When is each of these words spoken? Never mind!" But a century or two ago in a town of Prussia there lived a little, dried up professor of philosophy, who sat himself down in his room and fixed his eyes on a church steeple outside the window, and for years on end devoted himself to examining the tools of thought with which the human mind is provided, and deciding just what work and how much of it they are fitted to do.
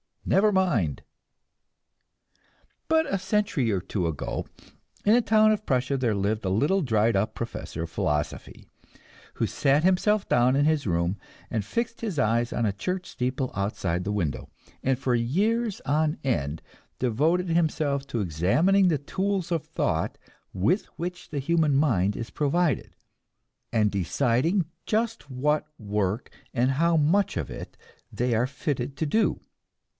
Never 0.25 0.51
mind!" 0.51 1.03
But 2.87 3.11
a 3.13 3.19
century 3.19 3.71
or 3.71 3.81
two 3.81 4.07
ago 4.07 4.47
in 5.03 5.13
a 5.13 5.21
town 5.21 5.51
of 5.51 5.65
Prussia 5.65 5.97
there 5.97 6.15
lived 6.15 6.45
a 6.45 6.49
little, 6.49 6.81
dried 6.81 7.15
up 7.17 7.35
professor 7.35 7.83
of 7.83 7.89
philosophy, 7.91 8.65
who 9.35 9.45
sat 9.45 9.83
himself 9.83 10.27
down 10.29 10.55
in 10.55 10.65
his 10.65 10.87
room 10.87 11.17
and 11.51 11.65
fixed 11.65 12.01
his 12.01 12.17
eyes 12.17 12.53
on 12.53 12.65
a 12.65 12.71
church 12.71 13.07
steeple 13.09 13.51
outside 13.55 14.03
the 14.03 14.11
window, 14.11 14.49
and 14.81 14.97
for 14.97 15.13
years 15.13 15.81
on 15.81 16.17
end 16.23 16.61
devoted 16.97 17.49
himself 17.49 18.07
to 18.07 18.21
examining 18.21 18.87
the 18.87 18.97
tools 18.97 19.51
of 19.51 19.65
thought 19.65 20.17
with 20.53 20.85
which 20.97 21.29
the 21.29 21.39
human 21.39 21.75
mind 21.75 22.15
is 22.15 22.29
provided, 22.31 22.95
and 23.71 23.91
deciding 23.91 24.65
just 24.85 25.29
what 25.29 25.67
work 25.77 26.31
and 26.53 26.71
how 26.71 26.95
much 26.95 27.37
of 27.37 27.51
it 27.51 27.75
they 28.11 28.33
are 28.33 28.47
fitted 28.47 28.95
to 28.97 29.05
do. 29.05 29.41